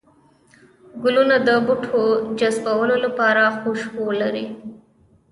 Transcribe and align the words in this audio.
گلونه 1.03 1.35
د 1.47 1.49
بوټو 1.65 2.01
جذبولو 2.39 2.95
لپاره 3.05 3.43
خوشبو 3.59 4.07
لري 4.21 4.45